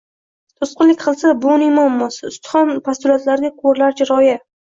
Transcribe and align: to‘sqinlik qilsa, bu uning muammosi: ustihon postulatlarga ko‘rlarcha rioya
to‘sqinlik 0.61 0.99
qilsa, 1.03 1.33
bu 1.43 1.51
uning 1.57 1.75
muammosi: 1.75 2.23
ustihon 2.31 2.73
postulatlarga 2.87 3.53
ko‘rlarcha 3.61 4.09
rioya 4.11 4.35